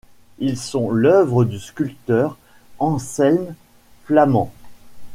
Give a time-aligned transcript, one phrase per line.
[0.39, 2.35] Ils sont l'œuvre du sculpteur
[2.79, 3.53] Anselm
[4.05, 4.47] Flamen.